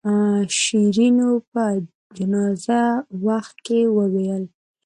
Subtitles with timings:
[0.59, 1.63] شیرینو په
[2.17, 2.83] جنازې
[3.25, 4.43] وخت کې وویل.